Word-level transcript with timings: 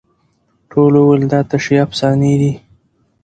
ټولو 0.69 0.99
وویل 1.03 1.23
دا 1.31 1.39
تشي 1.49 1.75
افسانې 1.85 2.33
دي 2.41 2.53